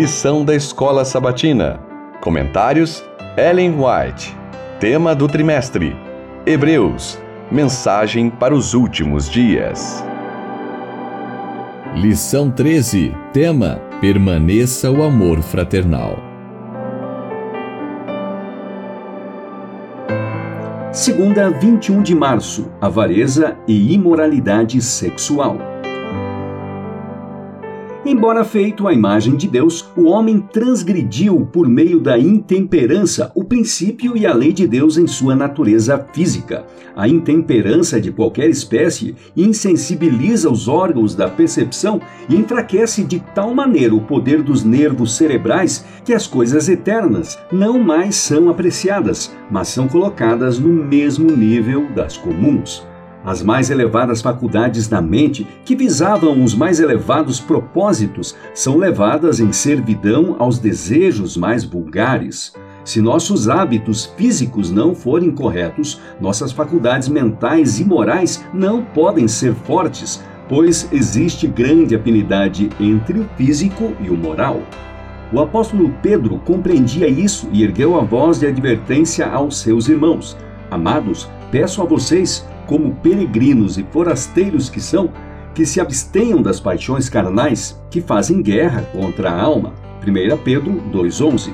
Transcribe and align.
Lição 0.00 0.44
da 0.44 0.54
Escola 0.54 1.04
Sabatina. 1.04 1.80
Comentários: 2.20 3.04
Ellen 3.36 3.74
White. 3.74 4.32
Tema 4.78 5.12
do 5.12 5.26
trimestre: 5.26 5.92
Hebreus. 6.46 7.18
Mensagem 7.50 8.30
para 8.30 8.54
os 8.54 8.74
últimos 8.74 9.28
dias. 9.28 10.04
Lição 11.96 12.48
13. 12.48 13.12
Tema: 13.32 13.80
Permaneça 14.00 14.88
o 14.88 15.02
amor 15.02 15.42
fraternal. 15.42 16.16
Segunda, 20.92 21.50
21 21.50 22.04
de 22.04 22.14
março: 22.14 22.70
Avareza 22.80 23.56
e 23.66 23.92
imoralidade 23.94 24.80
sexual. 24.80 25.67
Embora 28.10 28.42
feito 28.42 28.88
à 28.88 28.94
imagem 28.94 29.36
de 29.36 29.46
Deus, 29.46 29.86
o 29.94 30.04
homem 30.04 30.40
transgrediu 30.40 31.46
por 31.52 31.68
meio 31.68 32.00
da 32.00 32.18
intemperança 32.18 33.30
o 33.34 33.44
princípio 33.44 34.16
e 34.16 34.26
a 34.26 34.32
lei 34.32 34.50
de 34.50 34.66
Deus 34.66 34.96
em 34.96 35.06
sua 35.06 35.36
natureza 35.36 36.08
física. 36.10 36.64
A 36.96 37.06
intemperança 37.06 38.00
de 38.00 38.10
qualquer 38.10 38.48
espécie 38.48 39.14
insensibiliza 39.36 40.50
os 40.50 40.68
órgãos 40.68 41.14
da 41.14 41.28
percepção 41.28 42.00
e 42.30 42.34
enfraquece 42.34 43.04
de 43.04 43.20
tal 43.34 43.54
maneira 43.54 43.94
o 43.94 44.00
poder 44.00 44.42
dos 44.42 44.64
nervos 44.64 45.14
cerebrais 45.14 45.84
que 46.02 46.14
as 46.14 46.26
coisas 46.26 46.66
eternas 46.66 47.38
não 47.52 47.78
mais 47.78 48.16
são 48.16 48.48
apreciadas, 48.48 49.36
mas 49.50 49.68
são 49.68 49.86
colocadas 49.86 50.58
no 50.58 50.72
mesmo 50.72 51.30
nível 51.30 51.86
das 51.94 52.16
comuns. 52.16 52.87
As 53.24 53.42
mais 53.42 53.68
elevadas 53.68 54.22
faculdades 54.22 54.86
da 54.86 55.02
mente, 55.02 55.46
que 55.64 55.74
visavam 55.74 56.42
os 56.42 56.54
mais 56.54 56.80
elevados 56.80 57.40
propósitos, 57.40 58.36
são 58.54 58.76
levadas 58.76 59.40
em 59.40 59.52
servidão 59.52 60.36
aos 60.38 60.58
desejos 60.58 61.36
mais 61.36 61.64
vulgares. 61.64 62.52
Se 62.84 63.02
nossos 63.02 63.48
hábitos 63.48 64.06
físicos 64.16 64.70
não 64.70 64.94
forem 64.94 65.30
corretos, 65.30 66.00
nossas 66.20 66.52
faculdades 66.52 67.08
mentais 67.08 67.80
e 67.80 67.84
morais 67.84 68.42
não 68.54 68.82
podem 68.82 69.28
ser 69.28 69.52
fortes, 69.52 70.22
pois 70.48 70.88
existe 70.90 71.46
grande 71.46 71.94
afinidade 71.94 72.70
entre 72.80 73.18
o 73.18 73.28
físico 73.36 73.92
e 74.00 74.08
o 74.08 74.16
moral. 74.16 74.62
O 75.30 75.40
apóstolo 75.40 75.94
Pedro 76.00 76.38
compreendia 76.38 77.06
isso 77.06 77.48
e 77.52 77.62
ergueu 77.62 77.98
a 77.98 78.02
voz 78.02 78.40
de 78.40 78.46
advertência 78.46 79.26
aos 79.26 79.58
seus 79.58 79.86
irmãos. 79.86 80.34
Amados, 80.70 81.28
peço 81.50 81.82
a 81.82 81.84
vocês, 81.84 82.48
como 82.68 82.94
peregrinos 82.96 83.78
e 83.78 83.82
forasteiros 83.90 84.68
que 84.68 84.80
são, 84.80 85.10
que 85.54 85.66
se 85.66 85.80
abstenham 85.80 86.40
das 86.40 86.60
paixões 86.60 87.08
carnais 87.08 87.82
que 87.90 88.00
fazem 88.00 88.40
guerra 88.40 88.82
contra 88.92 89.30
a 89.30 89.42
alma. 89.42 89.72
1 90.06 90.36
Pedro 90.44 90.74
2,11. 90.92 91.52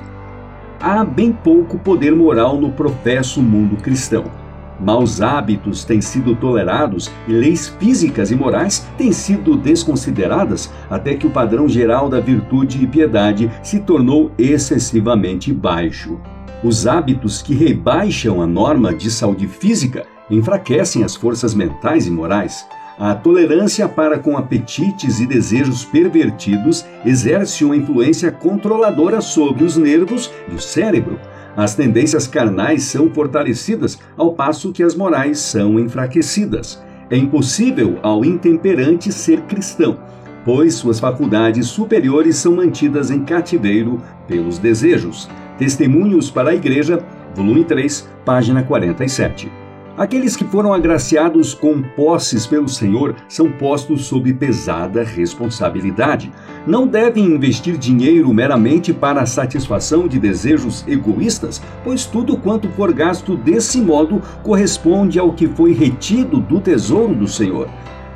Há 0.81 1.03
bem 1.05 1.33
pouco 1.33 1.79
poder 1.79 2.15
moral 2.15 2.61
no 2.61 2.73
professo 2.73 3.41
mundo 3.41 3.81
cristão. 3.81 4.25
Maus 4.79 5.23
hábitos 5.23 5.85
têm 5.85 6.01
sido 6.01 6.35
tolerados 6.35 7.11
e 7.29 7.33
leis 7.33 7.69
físicas 7.79 8.33
e 8.33 8.35
morais 8.35 8.87
têm 8.99 9.13
sido 9.13 9.57
desconsideradas 9.57 10.71
até 10.91 11.15
que 11.15 11.29
o 11.29 11.31
padrão 11.31 11.69
geral 11.69 12.09
da 12.09 12.19
virtude 12.19 12.83
e 12.83 12.87
piedade 12.87 13.51
se 13.63 13.79
tornou 13.79 14.33
excessivamente 14.37 15.53
baixo. 15.53 16.19
Os 16.63 16.87
hábitos 16.89 17.41
que 17.41 17.55
rebaixam 17.55 18.43
a 18.43 18.47
norma 18.47 18.93
de 18.93 19.11
saúde 19.11 19.47
física 19.47 20.07
enfraquecem 20.31 21.05
as 21.05 21.15
forças 21.15 21.55
mentais 21.55 22.07
e 22.07 22.11
morais. 22.11 22.67
A 22.99 23.15
tolerância 23.15 23.89
para 23.89 24.19
com 24.19 24.37
apetites 24.37 25.19
e 25.19 25.27
desejos 25.27 25.85
pervertidos 25.85 26.85
exerce 27.05 27.65
uma 27.65 27.77
influência 27.77 28.31
controladora 28.31 29.21
sobre 29.21 29.65
os 29.65 29.77
nervos 29.77 30.31
e 30.49 30.55
o 30.55 30.61
cérebro. 30.61 31.19
As 31.57 31.75
tendências 31.75 32.27
carnais 32.27 32.85
são 32.85 33.11
fortalecidas, 33.11 33.99
ao 34.17 34.33
passo 34.33 34.73
que 34.73 34.83
as 34.83 34.95
morais 34.95 35.39
são 35.39 35.79
enfraquecidas. 35.79 36.83
É 37.11 37.17
impossível 37.17 37.99
ao 38.03 38.25
intemperante 38.25 39.13
ser 39.13 39.41
cristão, 39.43 39.99
pois 40.45 40.75
suas 40.75 40.99
faculdades 41.01 41.67
superiores 41.67 42.37
são 42.37 42.57
mantidas 42.57 43.11
em 43.11 43.25
cativeiro 43.25 44.01
pelos 44.27 44.59
desejos. 44.59 45.29
Testemunhos 45.59 46.31
para 46.31 46.51
a 46.51 46.55
Igreja, 46.55 47.05
volume 47.35 47.65
3, 47.65 48.09
página 48.25 48.63
47. 48.63 49.64
Aqueles 49.97 50.35
que 50.35 50.43
foram 50.43 50.75
agraciados 50.75 51.55
com 51.55 51.81
posses 51.81 52.49
pelo 52.49 52.69
Senhor 52.69 53.15
são 53.29 53.53
postos 53.53 54.07
sob 54.07 54.35
pesada 54.35 55.05
responsabilidade. 55.05 56.33
Não 56.67 56.85
devem 56.85 57.25
investir 57.27 57.77
dinheiro 57.79 58.35
meramente 58.35 58.93
para 58.93 59.21
a 59.21 59.27
satisfação 59.27 60.09
de 60.09 60.19
desejos 60.19 60.85
egoístas, 60.89 61.63
pois 61.85 62.07
tudo 62.07 62.37
quanto 62.37 62.69
for 62.71 62.93
gasto 62.93 63.37
desse 63.37 63.81
modo 63.81 64.21
corresponde 64.43 65.17
ao 65.17 65.33
que 65.33 65.47
foi 65.47 65.73
retido 65.73 66.41
do 66.41 66.61
tesouro 66.61 67.15
do 67.15 67.29
Senhor. 67.29 67.69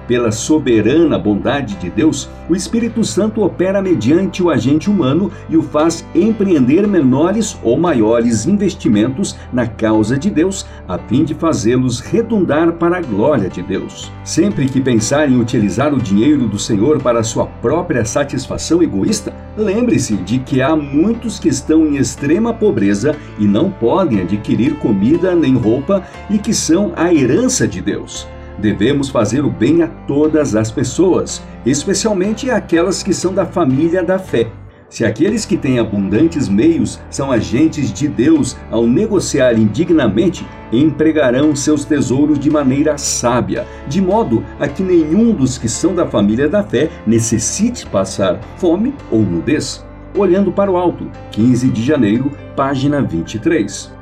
Pela 0.08 0.32
soberana 0.32 1.18
bondade 1.18 1.76
de 1.76 1.90
Deus, 1.90 2.30
o 2.48 2.56
Espírito 2.56 3.04
Santo 3.04 3.42
opera 3.42 3.82
mediante 3.82 4.42
o 4.42 4.48
agente 4.48 4.88
humano 4.88 5.30
e 5.50 5.56
o 5.56 5.62
faz 5.62 6.02
empreender 6.14 6.88
menores 6.88 7.58
ou 7.62 7.76
maiores 7.76 8.46
investimentos 8.46 9.36
na 9.52 9.66
causa 9.66 10.18
de 10.18 10.30
Deus, 10.30 10.64
a 10.88 10.96
fim 10.96 11.24
de 11.24 11.34
fazê-los 11.34 12.00
redundar 12.00 12.72
para 12.72 12.96
a 12.96 13.02
glória 13.02 13.50
de 13.50 13.60
Deus. 13.60 14.10
Sempre 14.24 14.66
que 14.66 14.80
pensar 14.80 15.30
em 15.30 15.38
utilizar 15.38 15.92
o 15.92 16.00
dinheiro 16.00 16.48
do 16.48 16.58
Senhor 16.58 17.02
para 17.02 17.22
sua 17.22 17.44
própria 17.44 18.02
satisfação 18.06 18.82
egoísta, 18.82 19.34
lembre-se 19.58 20.16
de 20.16 20.38
que 20.38 20.62
há 20.62 20.74
muitos 20.74 21.38
que 21.38 21.48
estão 21.48 21.86
em 21.86 21.98
extrema 21.98 22.54
pobreza 22.54 23.14
e 23.38 23.44
não 23.44 23.70
podem 23.70 24.22
adquirir 24.22 24.76
comida 24.76 25.34
nem 25.34 25.54
roupa 25.54 26.02
e 26.30 26.38
que 26.38 26.54
são 26.54 26.92
a 26.96 27.12
herança 27.12 27.68
de 27.68 27.82
Deus. 27.82 28.26
Devemos 28.58 29.08
fazer 29.08 29.44
o 29.44 29.50
bem 29.50 29.82
a 29.82 29.86
todas 29.86 30.56
as 30.56 30.70
pessoas, 30.70 31.42
especialmente 31.64 32.50
aquelas 32.50 33.02
que 33.02 33.14
são 33.14 33.32
da 33.32 33.46
família 33.46 34.02
da 34.02 34.18
fé. 34.18 34.48
Se 34.90 35.04
aqueles 35.04 35.44
que 35.44 35.56
têm 35.56 35.78
abundantes 35.78 36.48
meios 36.48 36.98
são 37.10 37.30
agentes 37.30 37.92
de 37.92 38.08
Deus 38.08 38.56
ao 38.70 38.86
negociar 38.86 39.52
indignamente, 39.52 40.46
empregarão 40.72 41.54
seus 41.54 41.84
tesouros 41.84 42.38
de 42.38 42.50
maneira 42.50 42.96
sábia, 42.96 43.66
de 43.86 44.00
modo 44.00 44.42
a 44.58 44.66
que 44.66 44.82
nenhum 44.82 45.32
dos 45.32 45.58
que 45.58 45.68
são 45.68 45.94
da 45.94 46.06
família 46.06 46.48
da 46.48 46.62
fé 46.62 46.88
necessite 47.06 47.86
passar 47.86 48.40
fome 48.56 48.94
ou 49.10 49.20
nudez. 49.20 49.84
Olhando 50.16 50.50
para 50.50 50.70
o 50.70 50.76
alto, 50.76 51.10
15 51.32 51.68
de 51.68 51.84
janeiro, 51.84 52.32
página 52.56 53.02
23. 53.02 53.97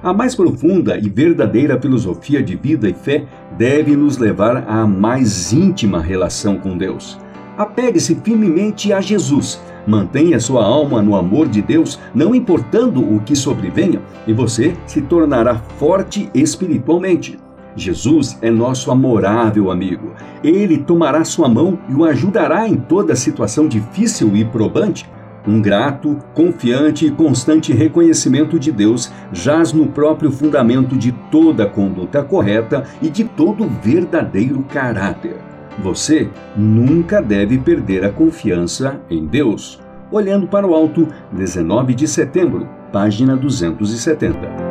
A 0.00 0.12
mais 0.12 0.32
profunda 0.32 0.96
e 0.96 1.08
verdadeira 1.08 1.80
filosofia 1.80 2.40
de 2.40 2.54
vida 2.54 2.88
e 2.88 2.94
fé 2.94 3.24
deve 3.56 3.96
nos 3.96 4.16
levar 4.16 4.64
à 4.68 4.86
mais 4.86 5.52
íntima 5.52 6.00
relação 6.00 6.56
com 6.56 6.78
Deus. 6.78 7.18
Apegue-se 7.56 8.14
firmemente 8.14 8.92
a 8.92 9.00
Jesus. 9.00 9.60
Mantenha 9.84 10.38
sua 10.38 10.64
alma 10.64 11.02
no 11.02 11.16
amor 11.16 11.48
de 11.48 11.60
Deus, 11.60 11.98
não 12.14 12.32
importando 12.32 13.00
o 13.00 13.20
que 13.20 13.34
sobrevenha, 13.34 14.00
e 14.24 14.32
você 14.32 14.76
se 14.86 15.00
tornará 15.02 15.56
forte 15.56 16.30
espiritualmente. 16.32 17.36
Jesus 17.74 18.38
é 18.40 18.50
nosso 18.50 18.92
amorável 18.92 19.68
amigo. 19.68 20.12
Ele 20.44 20.78
tomará 20.78 21.24
sua 21.24 21.48
mão 21.48 21.76
e 21.88 21.94
o 21.94 22.04
ajudará 22.04 22.68
em 22.68 22.76
toda 22.76 23.16
situação 23.16 23.66
difícil 23.66 24.36
e 24.36 24.44
probante 24.44 25.08
um 25.48 25.62
grato, 25.62 26.18
confiante 26.34 27.06
e 27.06 27.10
constante 27.10 27.72
reconhecimento 27.72 28.58
de 28.58 28.70
Deus 28.70 29.10
jaz 29.32 29.72
no 29.72 29.86
próprio 29.86 30.30
fundamento 30.30 30.94
de 30.94 31.10
toda 31.30 31.66
conduta 31.66 32.22
correta 32.22 32.84
e 33.00 33.08
de 33.08 33.24
todo 33.24 33.66
verdadeiro 33.82 34.62
caráter. 34.64 35.36
Você 35.82 36.28
nunca 36.54 37.22
deve 37.22 37.56
perder 37.56 38.04
a 38.04 38.10
confiança 38.10 39.00
em 39.08 39.24
Deus. 39.24 39.80
Olhando 40.10 40.46
para 40.46 40.66
o 40.66 40.74
alto, 40.74 41.08
19 41.32 41.94
de 41.94 42.06
setembro, 42.06 42.68
página 42.92 43.34
270. 43.34 44.67